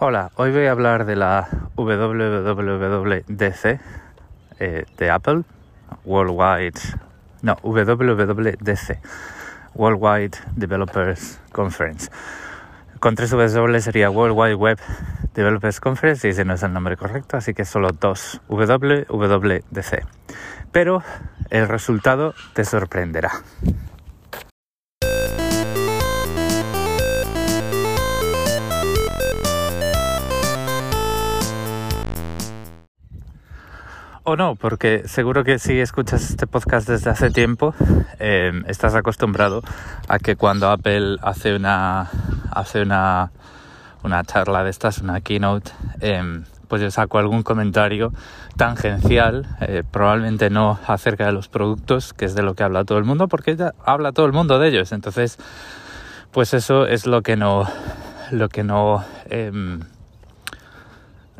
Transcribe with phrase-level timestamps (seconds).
[0.00, 3.80] Hola, hoy voy a hablar de la WWDC
[4.60, 5.42] eh, de Apple,
[6.04, 6.78] Worldwide,
[7.42, 9.00] no, WWDC,
[9.74, 12.12] Worldwide Developers Conference.
[13.00, 14.78] Con tres W sería World Wide Web
[15.34, 20.06] Developers Conference y ese no es el nombre correcto, así que solo dos WWDC.
[20.70, 21.02] Pero
[21.50, 23.32] el resultado te sorprenderá.
[34.28, 37.74] O no, porque seguro que si escuchas este podcast desde hace tiempo,
[38.18, 39.62] eh, estás acostumbrado
[40.06, 42.10] a que cuando Apple hace una
[42.52, 43.30] hace una,
[44.02, 45.70] una charla de estas, una keynote,
[46.02, 48.12] eh, pues yo saco algún comentario
[48.58, 52.98] tangencial, eh, probablemente no acerca de los productos, que es de lo que habla todo
[52.98, 53.56] el mundo, porque
[53.86, 54.92] habla todo el mundo de ellos.
[54.92, 55.38] Entonces,
[56.32, 57.66] pues eso es lo que no,
[58.30, 59.02] lo que no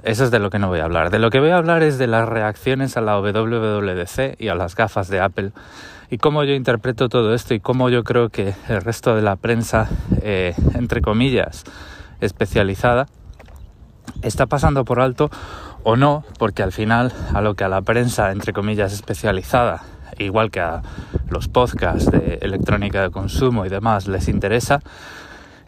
[0.09, 1.11] eso es de lo que no voy a hablar.
[1.11, 4.55] De lo que voy a hablar es de las reacciones a la WWDC y a
[4.55, 5.53] las gafas de Apple
[6.09, 9.37] y cómo yo interpreto todo esto y cómo yo creo que el resto de la
[9.37, 9.91] prensa,
[10.23, 11.65] eh, entre comillas,
[12.23, 13.06] especializada,
[14.23, 15.31] está pasando por alto
[15.83, 19.83] o no, porque al final a lo que a la prensa, entre comillas, especializada,
[20.17, 20.81] igual que a
[21.28, 24.81] los podcasts de electrónica de consumo y demás, les interesa,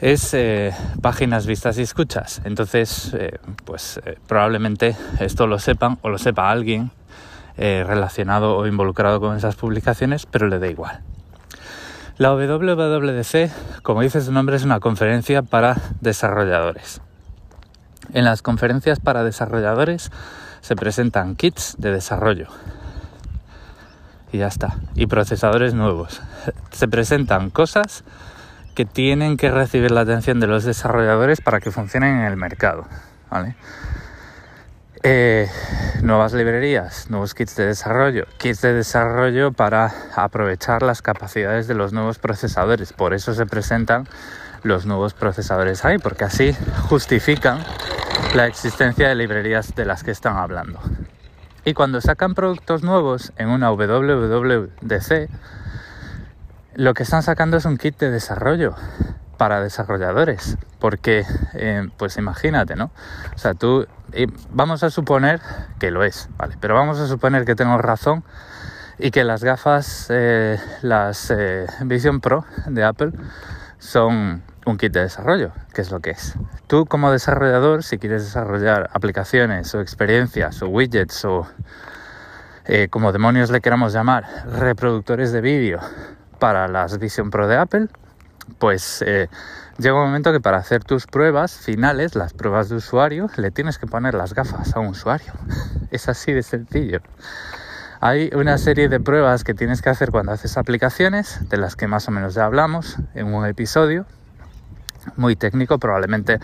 [0.01, 2.41] es eh, páginas vistas y escuchas.
[2.45, 6.91] Entonces, eh, pues eh, probablemente esto lo sepan o lo sepa alguien
[7.57, 11.03] relacionado o involucrado con esas publicaciones, pero le da igual.
[12.17, 17.03] La WWDC, como dice su nombre, es una conferencia para desarrolladores.
[18.15, 20.11] En las conferencias para desarrolladores
[20.63, 22.47] se presentan kits de desarrollo.
[24.33, 24.79] Y ya está.
[24.95, 26.23] Y procesadores nuevos.
[26.71, 28.05] Se presentan cosas
[28.85, 32.87] tienen que recibir la atención de los desarrolladores para que funcionen en el mercado.
[35.03, 35.49] Eh,
[36.03, 41.93] nuevas librerías, nuevos kits de desarrollo, kits de desarrollo para aprovechar las capacidades de los
[41.93, 42.93] nuevos procesadores.
[42.93, 44.07] Por eso se presentan
[44.63, 46.55] los nuevos procesadores ahí, porque así
[46.89, 47.65] justifican
[48.35, 50.81] la existencia de librerías de las que están hablando.
[51.65, 55.29] Y cuando sacan productos nuevos en una WWDC,
[56.81, 58.75] lo que están sacando es un kit de desarrollo
[59.37, 62.91] para desarrolladores, porque eh, pues imagínate, ¿no?
[63.35, 63.87] O sea, tú
[64.49, 65.43] vamos a suponer
[65.79, 66.57] que lo es, ¿vale?
[66.59, 68.25] Pero vamos a suponer que tengo razón
[68.99, 73.13] y que las gafas, eh, las eh, Vision Pro de Apple
[73.79, 76.35] son un kit de desarrollo, que es lo que es.
[76.67, 81.47] Tú como desarrollador, si quieres desarrollar aplicaciones o experiencias o widgets o
[82.89, 85.81] como demonios le queramos llamar, reproductores de vídeo
[86.41, 87.87] para las Vision Pro de Apple,
[88.59, 89.29] pues eh,
[89.79, 93.79] llega un momento que para hacer tus pruebas finales, las pruebas de usuario, le tienes
[93.79, 95.33] que poner las gafas a un usuario.
[95.93, 97.01] es así de sencillo.
[98.01, 101.87] Hay una serie de pruebas que tienes que hacer cuando haces aplicaciones, de las que
[101.87, 104.07] más o menos ya hablamos en un episodio,
[105.17, 106.41] muy técnico, probablemente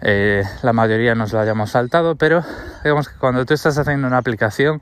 [0.00, 2.42] eh, la mayoría nos lo hayamos saltado, pero
[2.82, 4.80] digamos que cuando tú estás haciendo una aplicación,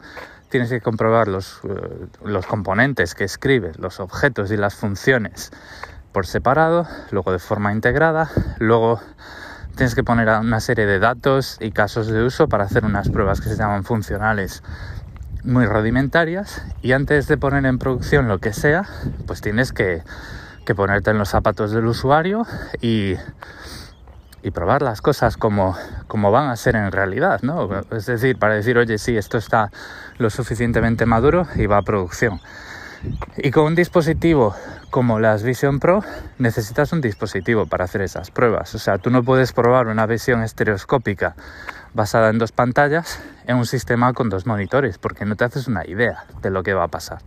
[0.49, 5.51] tienes que comprobar los, eh, los componentes que escribes, los objetos y las funciones
[6.13, 9.01] por separado, luego de forma integrada, luego
[9.77, 13.41] tienes que poner una serie de datos y casos de uso para hacer unas pruebas
[13.41, 14.63] que se llaman funcionales
[15.45, 16.63] muy rudimentarias.
[16.83, 18.85] Y antes de poner en producción lo que sea,
[19.27, 20.03] pues tienes que,
[20.67, 22.47] que ponerte en los zapatos del usuario
[22.81, 23.15] y
[24.43, 25.77] y probar las cosas como,
[26.07, 27.69] como van a ser en realidad, ¿no?
[27.91, 29.71] Es decir, para decir, oye, sí, esto está
[30.19, 32.41] lo suficientemente maduro y va a producción.
[33.37, 34.55] Y con un dispositivo
[34.91, 36.03] como las Vision Pro
[36.39, 38.75] necesitas un dispositivo para hacer esas pruebas.
[38.75, 41.37] O sea, tú no puedes probar una visión estereoscópica
[41.95, 45.87] basada en dos pantallas en un sistema con dos monitores porque no te haces una
[45.87, 47.19] idea de lo que va a pasar.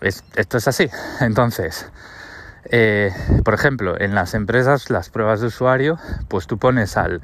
[0.00, 0.88] esto es así.
[1.20, 1.90] Entonces,
[2.70, 3.12] eh,
[3.44, 7.20] por ejemplo, en las empresas, las pruebas de usuario, pues tú pones al,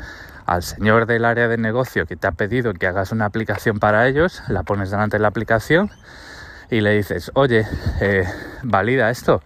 [0.61, 4.43] señor del área de negocio que te ha pedido que hagas una aplicación para ellos,
[4.49, 5.91] la pones delante de la aplicación
[6.71, 7.67] y le dices, oye,
[8.01, 8.25] eh,
[8.63, 9.43] valida esto,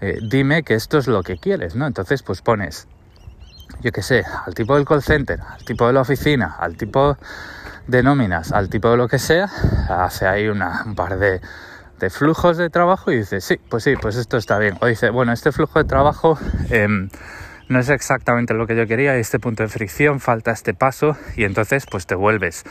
[0.00, 1.86] eh, dime que esto es lo que quieres, ¿no?
[1.86, 2.88] Entonces, pues pones,
[3.80, 7.16] yo qué sé, al tipo del call center, al tipo de la oficina, al tipo
[7.86, 9.48] de nóminas, al tipo de lo que sea,
[9.88, 11.40] hace ahí un par de
[12.04, 14.76] de flujos de trabajo y dice, sí, pues sí, pues esto está bien.
[14.80, 17.08] O dice, bueno, este flujo de trabajo em,
[17.70, 21.44] no es exactamente lo que yo quería, este punto de fricción, falta este paso y
[21.44, 22.64] entonces pues te vuelves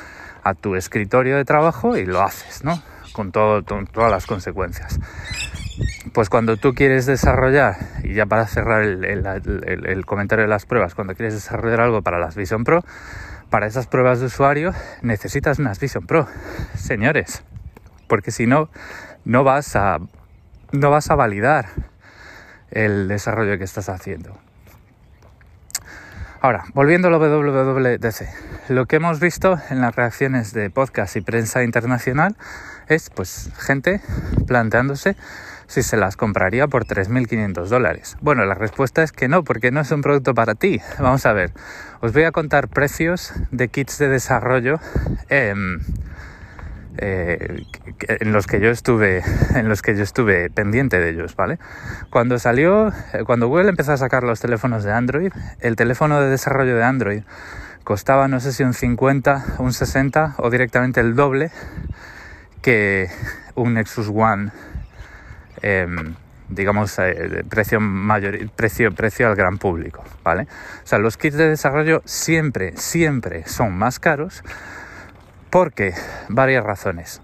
[0.44, 2.80] a tu escritorio de trabajo y lo haces, ¿no?
[3.12, 5.00] Con todo, todas las consecuencias.
[6.14, 11.16] pues cuando tú quieres desarrollar, y ya para cerrar el, comentario de las pruebas, cuando
[11.16, 12.82] quieres desarrollar algo para las Vision Pro,
[13.50, 16.28] para esas pruebas de usuario necesitas unas Vision Pro,
[16.76, 17.44] señores,
[18.08, 18.70] porque si no,
[19.26, 20.00] no vas a,
[20.72, 21.68] no vas a validar
[22.72, 24.38] el desarrollo que estás haciendo.
[26.42, 31.22] Ahora, volviendo a lo WWDC, lo que hemos visto en las reacciones de podcast y
[31.22, 32.36] prensa internacional
[32.88, 34.02] es pues gente
[34.46, 35.16] planteándose
[35.68, 38.18] si se las compraría por 3.500 dólares.
[38.20, 40.82] Bueno, la respuesta es que no, porque no es un producto para ti.
[41.00, 41.54] Vamos a ver,
[42.02, 44.82] os voy a contar precios de kits de desarrollo.
[45.30, 45.54] Eh,
[46.98, 49.24] en los que yo estuve
[49.56, 51.58] en los que yo estuve pendiente de ellos vale
[52.10, 56.30] cuando salió eh, cuando Google empezó a sacar los teléfonos de Android el teléfono de
[56.30, 57.24] desarrollo de Android
[57.84, 61.52] costaba no sé si un 50 un 60 o directamente el doble
[62.62, 63.10] que
[63.56, 64.52] un Nexus One
[65.64, 66.14] em,
[66.50, 71.50] digamos eh, precio mayor precio precio al gran público vale o sea los kits de
[71.50, 74.44] desarrollo siempre siempre son más caros
[75.54, 75.94] porque
[76.30, 77.22] varias razones.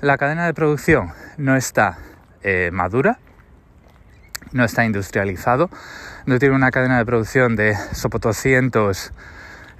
[0.00, 1.98] La cadena de producción no está
[2.44, 3.18] eh, madura,
[4.52, 5.68] no está industrializado,
[6.24, 9.12] no tiene una cadena de producción de sopotoscientos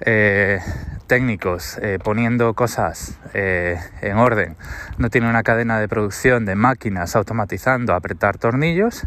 [0.01, 0.59] eh,
[1.07, 4.57] técnicos eh, poniendo cosas en orden,
[4.97, 9.03] no tiene una cadena de producción de máquinas automatizando apretar tornillos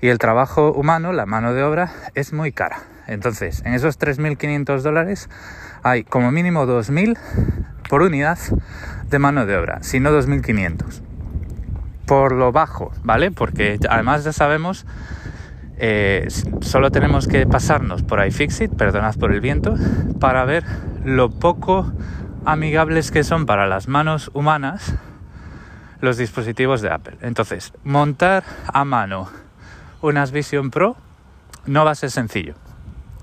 [0.00, 2.80] y el trabajo humano, la mano de obra, es muy cara.
[3.06, 5.28] Entonces, en esos 3.500 dólares
[5.82, 7.18] hay como mínimo 2.000
[7.88, 8.38] por unidad
[9.08, 11.02] de mano de obra, sino 2.500.
[12.06, 13.30] Por lo bajo, ¿vale?
[13.30, 14.86] Porque además ya sabemos,
[15.76, 16.28] eh,
[16.60, 19.74] solo tenemos que pasarnos por iFixit, perdonad por el viento,
[20.20, 20.64] para ver
[21.04, 21.92] lo poco
[22.44, 24.94] amigables que son para las manos humanas
[26.00, 27.16] los dispositivos de Apple.
[27.20, 29.28] Entonces, montar a mano
[30.00, 30.96] unas Vision Pro
[31.66, 32.54] no va a ser sencillo.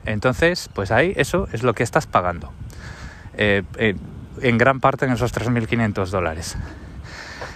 [0.10, 2.52] Entonces, pues ahí eso es lo que estás pagando.
[3.36, 3.96] Eh, eh,
[4.42, 6.58] en gran parte en esos 3.500 dólares.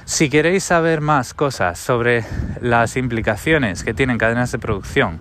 [0.05, 2.23] Si queréis saber más cosas sobre
[2.61, 5.19] las implicaciones que tienen cadenas de producción,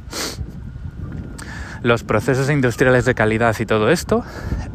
[1.82, 4.24] los procesos industriales de calidad y todo esto,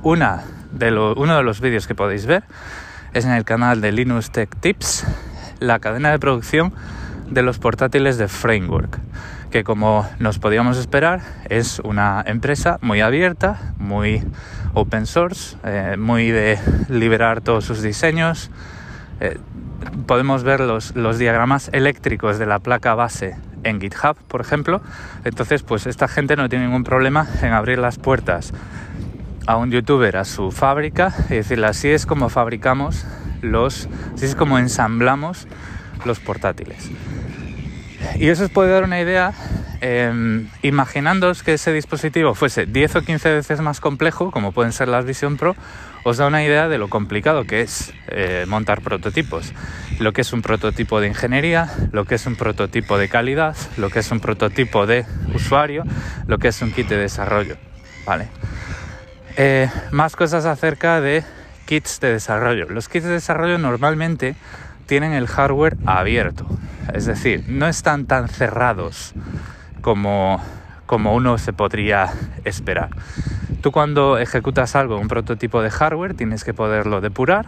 [0.02, 2.44] una de uno de los vídeos que podéis ver
[3.14, 5.06] es en el canal de Linux Tech Tips,
[5.60, 6.74] la cadena de producción
[7.30, 9.00] de los portátiles de Framework,
[9.52, 14.24] que como nos podíamos esperar es una empresa muy abierta, muy
[14.74, 16.60] open source, eh, muy de
[16.90, 18.52] liberar todos sus diseños.
[19.20, 19.38] Eh,
[20.06, 24.82] podemos ver los, los diagramas eléctricos de la placa base en GitHub, por ejemplo.
[25.24, 28.54] Entonces, pues esta gente no tiene ningún problema en abrir las puertas
[29.48, 33.06] a un youtuber a su fábrica y decirle así es como fabricamos
[33.42, 35.48] los, así es como ensamblamos
[36.06, 36.92] los portátiles.
[38.16, 39.34] Y eso os puede dar una idea
[39.82, 44.88] eh, imaginándoos que ese dispositivo fuese 10 o 15 veces más complejo, como pueden ser
[44.88, 45.56] las Vision Pro,
[46.04, 49.54] os da una idea de lo complicado que es eh, montar prototipos.
[50.00, 53.90] Lo que es un prototipo de ingeniería, lo que es un prototipo de calidad, lo
[53.90, 55.84] que es un prototipo de usuario,
[56.28, 57.58] lo que es un kit de desarrollo.
[58.06, 58.30] Vale.
[59.36, 61.24] Eh, más cosas acerca de
[61.66, 62.68] kits de desarrollo.
[62.70, 64.36] Los kits de desarrollo normalmente
[64.86, 66.48] tienen el hardware abierto,
[66.94, 69.14] es decir, no están tan cerrados
[69.82, 70.42] como,
[70.86, 72.12] como uno se podría
[72.44, 72.90] esperar.
[73.62, 77.48] Tú cuando ejecutas algo, un prototipo de hardware, tienes que poderlo depurar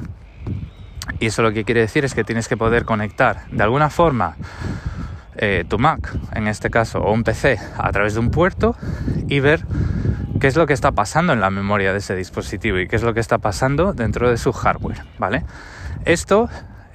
[1.19, 4.35] y eso lo que quiere decir es que tienes que poder conectar de alguna forma
[5.35, 8.75] eh, tu Mac, en este caso, o un PC a través de un puerto
[9.27, 9.65] y ver
[10.39, 13.03] qué es lo que está pasando en la memoria de ese dispositivo y qué es
[13.03, 15.45] lo que está pasando dentro de su hardware, ¿vale?
[16.05, 16.49] Esto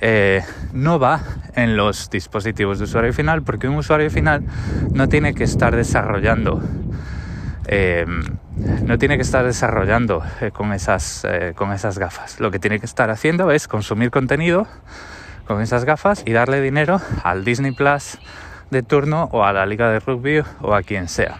[0.06, 0.42] eh,
[0.75, 1.23] no va
[1.56, 4.44] en los dispositivos de usuario final porque un usuario final
[4.92, 6.62] no tiene que estar desarrollando
[7.66, 8.04] eh,
[8.82, 12.38] no tiene que estar desarrollando eh, con, esas, con esas gafas.
[12.38, 14.66] Lo que tiene que estar haciendo es consumir contenido
[15.46, 18.18] con esas gafas y darle dinero al Disney Plus
[18.70, 21.38] de turno o a la liga de rugby o a quien sea.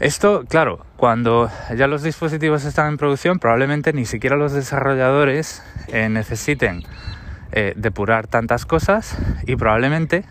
[0.00, 5.62] Esto, claro, cuando ya los dispositivos están en producción, probablemente ni siquiera los desarrolladores
[6.10, 6.84] necesiten
[7.56, 10.24] eh, depurar tantas cosas y probablemente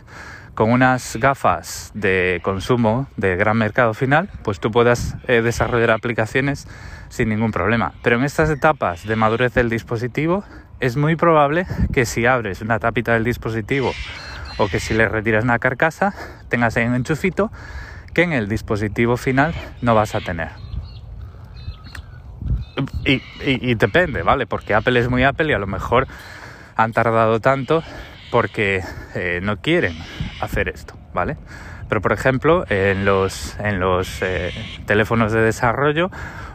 [0.56, 6.68] con unas gafas de consumo de gran mercado final, pues tú puedas eh, desarrollar aplicaciones
[7.08, 7.94] sin ningún problema.
[8.04, 10.44] Pero en estas etapas de madurez del dispositivo
[10.82, 13.94] es muy probable que si abres una tapita del dispositivo
[14.58, 16.14] o que si le retiras una carcasa,
[16.50, 17.54] tengas ahí un enchufito
[18.14, 20.50] que en el dispositivo final no vas a tener.
[23.06, 24.46] Y, y depende, ¿vale?
[24.46, 26.06] Porque Apple es muy Apple y a lo mejor
[26.76, 27.84] han tardado tanto
[28.32, 28.82] porque
[29.16, 29.96] eh, no quieren
[30.42, 31.38] hacer esto, ¿vale?
[31.88, 34.52] Pero por ejemplo, en los, en los eh,
[34.86, 36.10] teléfonos de desarrollo,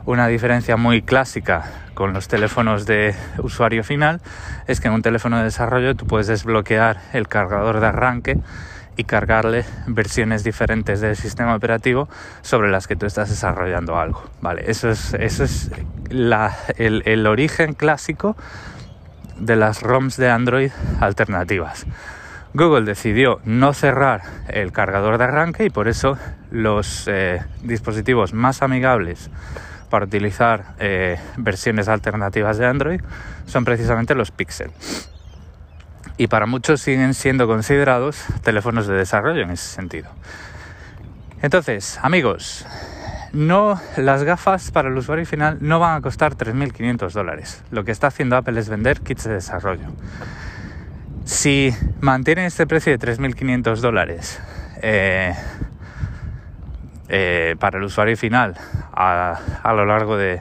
[0.04, 4.20] una diferencia muy clásica con los teléfonos de usuario final
[4.66, 8.38] es que en un teléfono de desarrollo tú puedes desbloquear el cargador de arranque
[8.96, 12.08] y cargarle versiones diferentes del sistema operativo
[12.42, 14.24] sobre las que tú estás desarrollando algo.
[14.40, 15.70] Vale, eso es, eso es
[16.10, 18.36] el, el origen clásico
[19.38, 21.86] de las ROMs de Android alternativas.
[22.54, 26.16] Google decidió no cerrar el cargador de arranque y por eso
[26.50, 29.30] los eh, dispositivos más amigables
[29.90, 33.00] para utilizar eh, versiones alternativas de Android
[33.46, 34.70] son precisamente los Pixel
[36.18, 40.10] y para muchos siguen siendo considerados teléfonos de desarrollo en ese sentido.
[41.40, 42.66] Entonces, amigos,
[43.32, 47.62] no las gafas para el usuario final no van a costar 3.500 dólares.
[47.70, 49.86] Lo que está haciendo Apple es vender kits de desarrollo.
[51.24, 54.40] Si mantienen este precio de 3.500 dólares
[54.82, 55.34] eh,
[57.08, 58.54] eh, para el usuario final
[58.92, 59.38] a,
[59.74, 60.40] lo largo de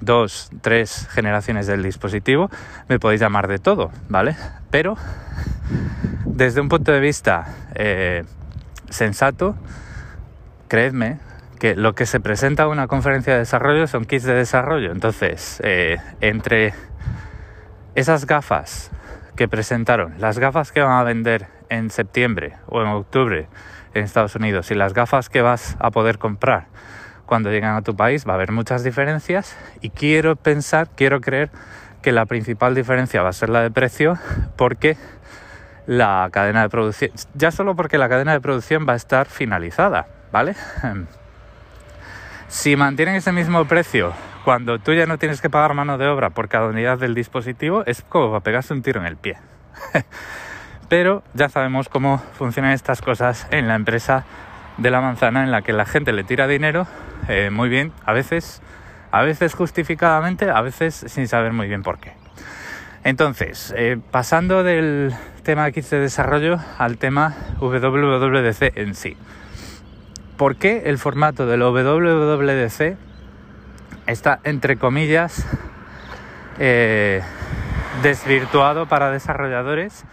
[0.00, 2.50] dos, tres generaciones del dispositivo,
[2.88, 4.36] me podéis llamar de todo, ¿vale?
[4.70, 4.96] Pero
[6.24, 8.24] desde un punto de vista eh,
[8.90, 9.56] sensato,
[10.68, 11.18] creedme
[11.56, 14.92] que lo que se presenta en una conferencia de desarrollo son kits de desarrollo.
[14.92, 16.74] Entonces, eh, entre
[17.94, 18.90] esas gafas
[19.36, 23.48] que presentaron, las gafas que van a vender en septiembre o en octubre
[23.94, 26.66] en Estados Unidos y las gafas que vas a poder comprar
[27.24, 31.50] cuando lleguen a tu país va a haber muchas diferencias y quiero pensar, quiero creer
[32.02, 34.18] que la principal diferencia va a ser la de precio
[34.56, 34.96] porque
[35.86, 40.06] la cadena de producción, ya solo porque la cadena de producción va a estar finalizada,
[40.32, 40.54] ¿vale?
[42.48, 44.12] Si mantienen ese mismo precio
[44.44, 47.84] cuando tú ya no tienes que pagar mano de obra por cada unidad del dispositivo,
[47.86, 49.36] es como para pegarse un tiro en el pie.
[50.88, 54.24] Pero ya sabemos cómo funcionan estas cosas en la empresa
[54.76, 56.86] de la manzana en la que la gente le tira dinero
[57.28, 58.62] eh, muy bien, a veces,
[59.10, 62.12] a veces justificadamente, a veces sin saber muy bien por qué.
[63.02, 65.12] Entonces, eh, pasando del
[65.42, 69.16] tema de desarrollo al tema WWDC en sí.
[70.36, 72.98] ¿Por qué el formato del WWDC
[74.06, 75.46] está, entre comillas,
[76.58, 77.22] eh,
[78.02, 80.04] desvirtuado para desarrolladores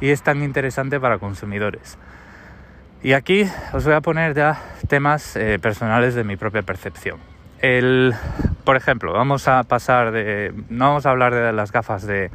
[0.00, 1.98] y es tan interesante para consumidores?
[3.02, 7.18] Y aquí os voy a poner ya temas eh, personales de mi propia percepción.
[7.60, 8.14] El,
[8.64, 10.54] por ejemplo, vamos a pasar de.
[10.70, 12.30] No vamos a hablar de las gafas de,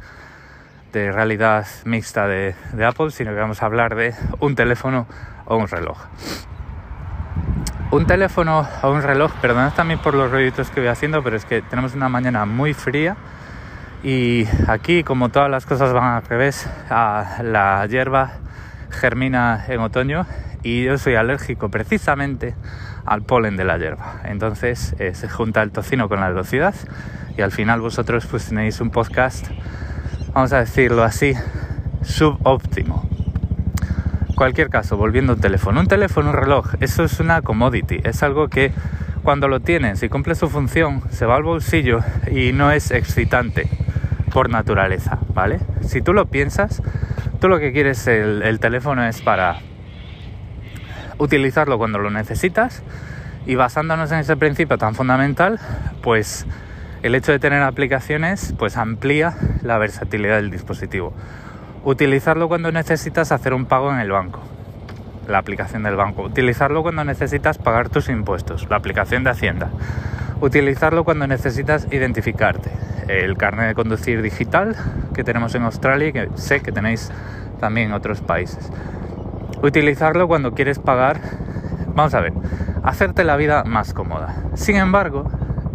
[0.92, 5.08] realidad mixta de, de, Apple, sino que vamos a hablar de un teléfono
[5.46, 5.98] o un reloj.
[7.92, 11.44] Un teléfono o un reloj, perdonad también por los ruiditos que voy haciendo, pero es
[11.44, 13.18] que tenemos una mañana muy fría
[14.02, 18.32] y aquí, como todas las cosas van al revés, la hierba
[18.88, 20.24] germina en otoño
[20.62, 22.54] y yo soy alérgico precisamente
[23.04, 24.22] al polen de la hierba.
[24.24, 26.74] Entonces eh, se junta el tocino con la velocidad
[27.36, 29.48] y al final vosotros pues tenéis un podcast,
[30.32, 31.34] vamos a decirlo así,
[32.02, 33.11] subóptimo.
[34.42, 35.78] Cualquier caso, volviendo a un teléfono.
[35.78, 38.72] Un teléfono, un reloj, eso es una commodity, es algo que
[39.22, 43.68] cuando lo tienes y cumple su función, se va al bolsillo y no es excitante
[44.32, 45.60] por naturaleza, ¿vale?
[45.82, 46.82] Si tú lo piensas,
[47.40, 49.60] tú lo que quieres el, el teléfono es para
[51.18, 52.82] utilizarlo cuando lo necesitas
[53.46, 55.60] y basándonos en ese principio tan fundamental,
[56.02, 56.48] pues
[57.04, 61.14] el hecho de tener aplicaciones pues amplía la versatilidad del dispositivo.
[61.84, 64.40] Utilizarlo cuando necesitas hacer un pago en el banco,
[65.28, 66.22] la aplicación del banco.
[66.22, 69.70] Utilizarlo cuando necesitas pagar tus impuestos, la aplicación de Hacienda.
[70.40, 72.70] Utilizarlo cuando necesitas identificarte,
[73.08, 74.76] el carnet de conducir digital
[75.14, 77.10] que tenemos en Australia y que sé que tenéis
[77.60, 78.70] también en otros países
[79.62, 81.20] utilizarlo cuando quieres pagar,
[81.94, 82.32] vamos a ver,
[82.82, 84.34] hacerte la vida más cómoda.
[84.54, 85.24] Sin embargo,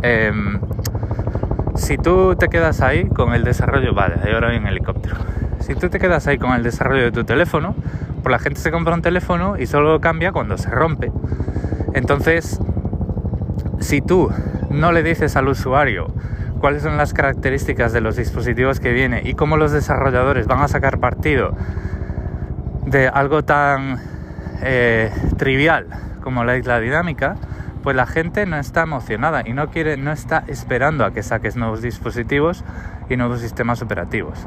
[0.01, 0.59] em,
[1.75, 5.15] si tú te quedas ahí con el desarrollo, vale, ahora hay un helicóptero.
[5.59, 7.75] Si tú te quedas ahí con el desarrollo de tu teléfono,
[8.23, 11.11] pues la gente se compra un teléfono y solo cambia cuando se rompe.
[11.93, 12.59] Entonces,
[13.79, 14.29] si tú
[14.69, 16.13] no le dices al usuario
[16.59, 20.67] cuáles son las características de los dispositivos que viene y cómo los desarrolladores van a
[20.67, 21.55] sacar partido
[22.85, 23.99] de algo tan
[24.61, 25.87] eh, trivial
[26.21, 27.35] como la isla dinámica,
[27.83, 31.55] pues la gente no está emocionada y no quiere, no está esperando a que saques
[31.55, 32.63] nuevos dispositivos
[33.09, 34.45] y nuevos sistemas operativos.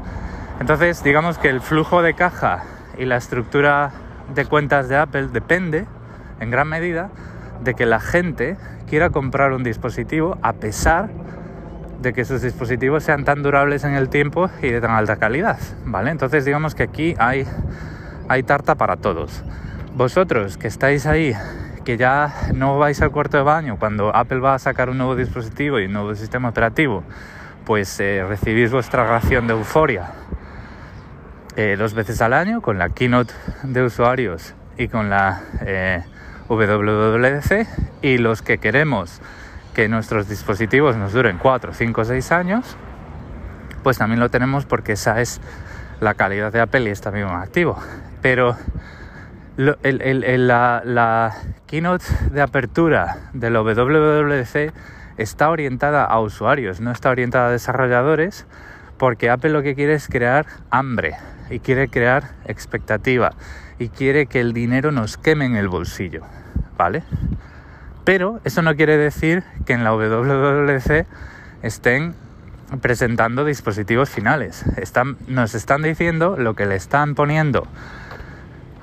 [0.61, 2.64] Entonces, digamos que el flujo de caja
[2.99, 3.93] y la estructura
[4.35, 5.87] de cuentas de Apple depende
[6.38, 7.09] en gran medida
[7.64, 11.09] de que la gente quiera comprar un dispositivo a pesar
[12.02, 15.59] de que sus dispositivos sean tan durables en el tiempo y de tan alta calidad,
[15.87, 16.11] ¿vale?
[16.11, 19.43] Entonces digamos que aquí hay tarta para todos.
[19.95, 21.35] vosotros que estáis ahí,
[21.85, 25.17] que ya no vais al cuarto de baño cuando Apple va a sacar un nuevo
[25.17, 27.02] dispositivo y un nuevo sistema operativo,
[27.64, 30.11] pues eh, recibís vuestra ración de euforia
[31.57, 36.04] eh, dos veces al año con la keynote de usuarios y con la eh,
[36.49, 37.66] WWDC
[38.02, 39.21] y los que queremos
[39.75, 42.76] que nuestros dispositivos nos duren 4, 5, 6 años,
[43.83, 45.40] pues también lo tenemos porque esa es
[46.00, 47.76] la calidad de Apple y está bien activo.
[48.23, 48.57] Pero
[49.57, 51.35] la, la,
[51.66, 54.73] keynote de apertura del WWDC
[55.19, 58.47] está orientada a usuarios, no está orientada a desarrolladores,
[58.99, 61.16] porque Apple lo que quiere es crear hambre
[61.50, 63.33] y quiere crear expectativa
[63.78, 66.23] y quiere que el dinero nos queme en el bolsillo,
[66.76, 67.02] ¿vale?
[68.04, 71.07] Pero eso no quiere decir que en la WWDC
[71.62, 72.14] estén
[72.80, 74.64] presentando dispositivos finales.
[74.76, 77.66] Están, nos están diciendo lo que le están poniendo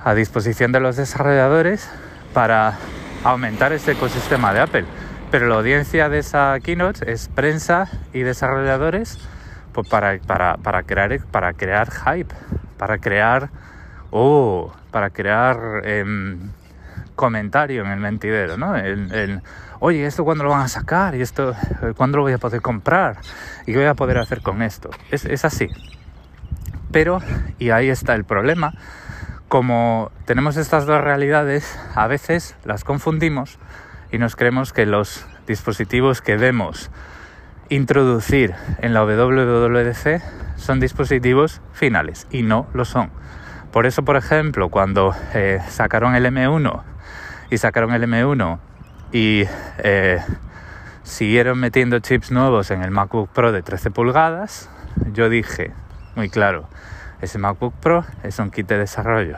[0.04, 1.88] a disposición de los desarrolladores
[2.34, 2.78] para
[3.24, 4.84] aumentar este ecosistema de Apple.
[5.30, 9.18] Pero la audiencia de esa keynote es prensa y desarrolladores
[9.72, 12.34] pues para, para, para, crear, para crear hype,
[12.78, 13.50] para crear,
[14.10, 16.50] oh, para crear em,
[17.14, 18.76] comentario en el mentidero, ¿no?
[18.76, 19.42] El,
[19.80, 21.14] Oye, ¿esto cuándo lo van a sacar?
[21.14, 21.54] ¿Y esto
[21.96, 23.18] cuándo lo voy a poder comprar?
[23.62, 24.90] ¿Y qué voy a poder hacer con esto?
[25.10, 25.68] Es, así.
[26.90, 27.20] Pero,
[27.60, 28.72] y ahí está el problema,
[29.46, 33.58] como tenemos estas dos realidades, a veces las confundimos
[34.10, 36.90] y nos creemos que los dispositivos que vemos
[37.68, 40.22] introducir en la WWDC
[40.58, 43.10] son dispositivos finales y no lo son.
[43.72, 46.82] Por eso, por ejemplo, cuando eh, sacaron el M1
[47.50, 48.58] y sacaron el M1
[49.12, 49.44] y
[49.78, 50.18] eh,
[51.02, 54.68] siguieron metiendo chips nuevos en el MacBook Pro de 13 pulgadas,
[55.12, 55.72] yo dije
[56.16, 56.68] muy claro,
[57.20, 59.36] ese MacBook Pro es un kit de desarrollo.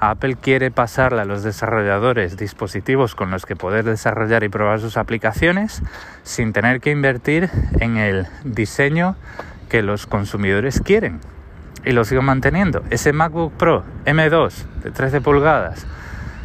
[0.00, 4.96] Apple quiere pasarle a los desarrolladores dispositivos con los que poder desarrollar y probar sus
[4.96, 5.82] aplicaciones
[6.22, 9.16] sin tener que invertir en el diseño
[9.70, 11.20] que los consumidores quieren.
[11.84, 12.82] Y lo sigo manteniendo.
[12.90, 14.52] Ese MacBook Pro M2
[14.82, 15.86] de 13 pulgadas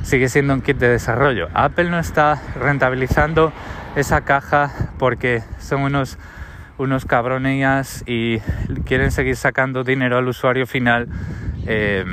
[0.04, 1.50] sigue siendo un kit de desarrollo.
[1.54, 3.52] Apple no está rentabilizando
[3.98, 6.18] esa caja porque son unos
[6.78, 7.06] unos
[8.06, 8.40] y
[8.86, 11.08] quieren seguir sacando dinero al usuario final
[11.66, 12.04] eh,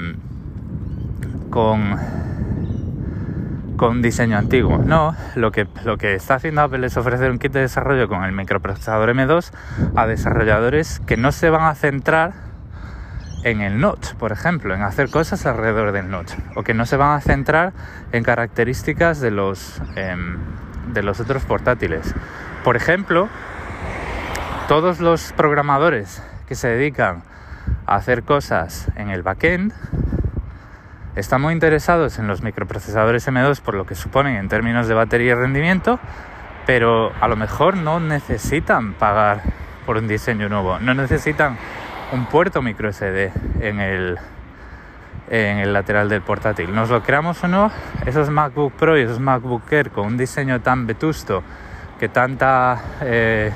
[1.50, 1.96] con,
[3.76, 4.78] con diseño antiguo.
[4.78, 8.24] No, lo que, lo que está haciendo Apple es ofrecer un kit de desarrollo con
[8.24, 9.50] el microprocesador M2
[9.96, 12.32] a desarrolladores que no se van a centrar
[13.44, 16.96] en el notch, por ejemplo, en hacer cosas alrededor del notch, o que no se
[16.96, 17.72] van a centrar
[18.12, 20.38] en características de los, em,
[20.92, 22.14] de los otros portátiles.
[22.62, 23.28] Por ejemplo,
[24.68, 27.24] todos los programadores que se dedican
[27.86, 29.72] a hacer cosas en el backend
[31.16, 35.32] están muy interesados en los microprocesadores M2 por lo que suponen en términos de batería
[35.32, 35.98] y rendimiento,
[36.66, 39.42] pero a lo mejor no necesitan pagar
[39.84, 41.58] por un diseño nuevo, no necesitan
[42.12, 44.18] un puerto micro SD en el,
[45.28, 46.74] en el lateral del portátil.
[46.74, 47.70] Nos lo creamos o no,
[48.06, 51.42] esos MacBook Pro y esos MacBook Air con un diseño tan vetusto
[51.98, 53.52] que tanta eh,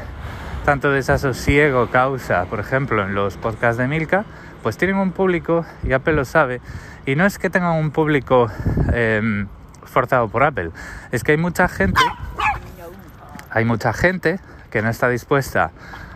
[0.66, 4.24] tanto desasosiego causa, por ejemplo, en los podcasts de Milka,
[4.64, 6.60] pues tienen un público, y Apple lo sabe,
[7.06, 8.48] y no es que tengan un público
[8.92, 9.48] em,
[9.84, 10.70] forzado por Apple,
[11.12, 12.00] es que hay mucha gente,
[13.50, 14.40] hay mucha gente
[14.70, 15.70] que no está dispuesta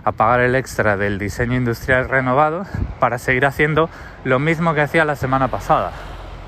[0.05, 2.67] a pagar el extra del diseño industrial renovado
[2.99, 3.89] para seguir haciendo
[4.25, 5.93] lo mismo que hacía la semana pasada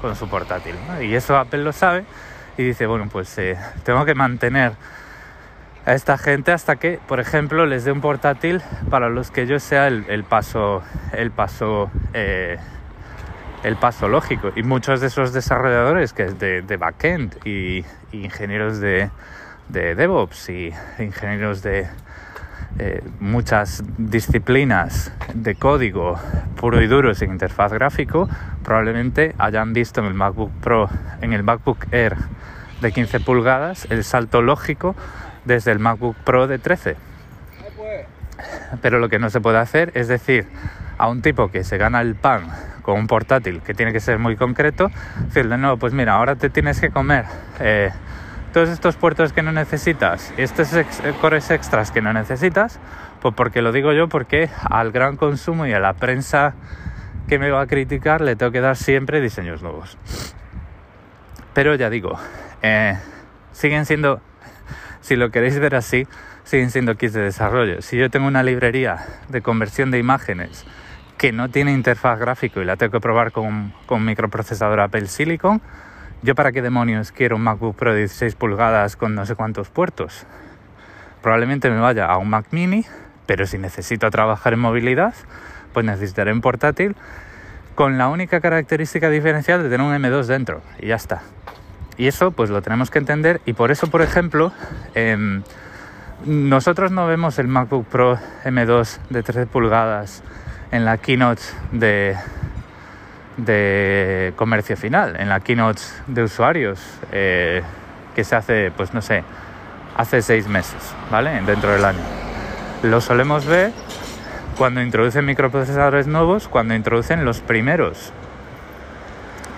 [0.00, 0.74] con su portátil.
[1.00, 2.04] Y eso Apple lo sabe
[2.56, 4.72] y dice, bueno, pues eh, tengo que mantener
[5.84, 9.58] a esta gente hasta que, por ejemplo, les dé un portátil para los que yo
[9.58, 12.58] sea el, paso, el paso, eh,
[13.62, 14.52] el paso lógico.
[14.54, 19.10] Y muchos de esos desarrolladores que es de, backend y, ingenieros de,
[19.68, 21.88] DevOps y ingenieros de
[22.78, 26.18] eh, muchas disciplinas de código
[26.56, 28.28] puro y duro sin interfaz gráfico,
[28.64, 30.88] probablemente hayan visto en el MacBook Pro,
[31.20, 32.16] en el MacBook Air
[32.80, 34.94] de 15 pulgadas, el salto lógico
[35.44, 36.96] desde el MacBook Pro de 13.
[38.80, 40.46] Pero lo que no se puede hacer es decir
[41.02, 42.46] a un tipo que se gana el pan
[42.82, 44.88] con un portátil que tiene que ser muy concreto,
[45.24, 47.24] decirle, no, pues mira, ahora te tienes que comer
[47.58, 47.90] eh,
[48.52, 52.78] todos estos puertos que no necesitas, estos ex eh, cores extras que no necesitas,
[53.20, 56.54] pues porque lo digo yo, porque al gran consumo y a la prensa
[57.26, 59.98] que me va a criticar le tengo que dar siempre diseños nuevos.
[61.52, 62.16] Pero ya digo,
[62.62, 62.96] eh,
[63.50, 64.20] siguen siendo
[65.00, 66.06] si lo queréis ver así,
[66.44, 67.82] siguen siendo kits de desarrollo.
[67.82, 68.98] Si yo tengo una librería
[69.30, 70.64] de conversión de imágenes
[71.22, 75.62] que no tiene interfaz gráfico y la tengo que probar con un, microprocesador Apple Silicon,
[76.22, 79.68] ¿Yo para qué demonios quiero un MacBook Pro de 16 pulgadas con no sé cuántos
[79.68, 80.26] puertos?
[81.22, 82.84] Probablemente me vaya a un Mac mini,
[83.26, 85.14] pero si necesito trabajar en movilidad,
[85.72, 86.96] pues necesitaré un portátil
[87.76, 91.22] con la única característica diferencial de tener un M2 dentro y ya está.
[91.98, 94.52] Y eso pues lo tenemos que entender y por eso, por ejemplo,
[94.96, 95.44] em,
[96.26, 100.24] nosotros no vemos el MacBook Pro M2 de 13 pulgadas
[100.72, 102.16] en la keynote de,
[103.36, 106.80] de comercio final, en la keynote de usuarios
[107.12, 107.62] eh,
[108.16, 109.22] que se hace, pues no sé,
[109.96, 111.40] hace seis meses, ¿vale?
[111.42, 112.00] Dentro del año.
[112.82, 113.72] Lo solemos ver
[114.58, 118.12] cuando introducen microprocesadores nuevos, cuando introducen los primeros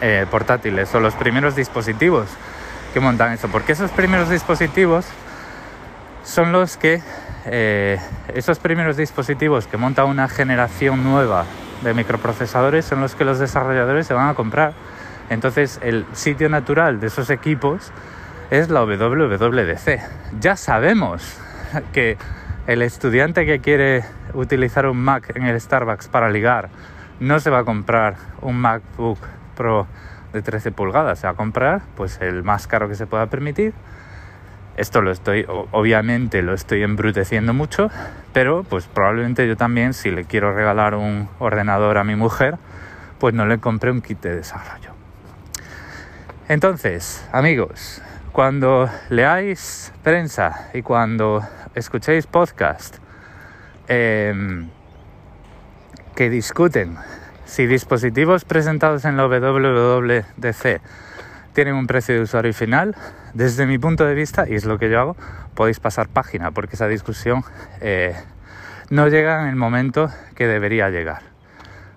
[0.01, 2.29] eh, portátiles o los primeros dispositivos
[2.93, 3.49] que montan eso.
[3.49, 5.07] Porque esos primeros dispositivos
[6.25, 7.03] son los que,
[7.47, 7.99] eh,
[8.35, 11.45] esos primeros dispositivos que monta una generación nueva
[11.83, 14.73] de microprocesadores son los que los desarrolladores se van a comprar.
[15.31, 17.93] Entonces el sitio natural de esos equipos
[18.51, 20.01] es la WWDC.
[20.41, 21.39] Ya sabemos
[21.93, 22.17] que
[22.67, 26.71] el estudiante que quiere utilizar un Mac en el Starbucks para ligar
[27.21, 29.19] no se va a comprar un MacBook
[29.55, 29.87] Pro
[30.33, 33.73] de 13 pulgadas, se va a comprar pues el más caro que se pueda permitir.
[34.77, 37.91] Esto lo estoy, obviamente lo estoy embruteciendo mucho,
[38.33, 42.57] pero pues probablemente yo también si le quiero regalar un ordenador a mi mujer,
[43.21, 44.91] pues no le compré un kit de desarrollo.
[46.49, 51.43] Entonces, amigos, cuando leáis prensa y cuando
[51.77, 52.97] escuchéis podcast
[53.87, 54.69] em,
[56.17, 56.97] que discuten
[57.45, 60.81] si dispositivos presentados en la WWDC
[61.55, 62.95] tienen un precio de usuario final,
[63.33, 65.17] desde mi punto de vista, y es lo que yo hago,
[65.55, 67.43] podéis pasar página, porque esa discusión
[67.81, 68.15] eh,
[68.91, 71.23] no llega en el momento que debería llegar.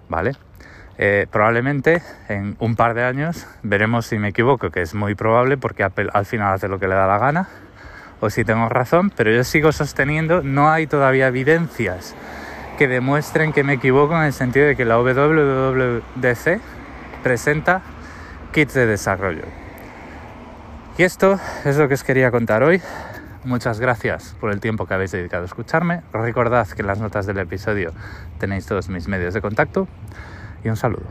[0.08, 0.34] ¿Vale?
[1.00, 5.58] Eh, probablemente en un par de años veremos si me equivoco, que es muy probable
[5.58, 7.50] porque Apple al final hace lo que le da la gana,
[8.20, 12.15] o si tengo razón, pero yo sigo sosteniendo, no hay todavía evidencias
[12.78, 16.62] que demuestren que me equivoco en el sentido de que la WWDC
[17.22, 17.82] presenta
[18.51, 19.43] kits de desarrollo.
[20.97, 22.81] Y esto es lo que os quería contar hoy.
[23.43, 26.01] Muchas gracias por el tiempo que habéis dedicado a escucharme.
[26.12, 27.93] Recordad que en las notas del episodio
[28.39, 29.88] tenéis todos mis medios de contacto
[30.63, 31.05] y un saludo.